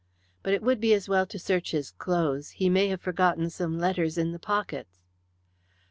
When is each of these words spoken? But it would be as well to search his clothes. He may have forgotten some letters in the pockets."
But 0.41 0.53
it 0.55 0.63
would 0.63 0.79
be 0.81 0.95
as 0.95 1.07
well 1.07 1.27
to 1.27 1.37
search 1.37 1.69
his 1.73 1.91
clothes. 1.91 2.49
He 2.57 2.69
may 2.71 2.87
have 2.87 3.01
forgotten 3.01 3.51
some 3.51 3.77
letters 3.77 4.17
in 4.17 4.31
the 4.31 4.39
pockets." 4.39 4.97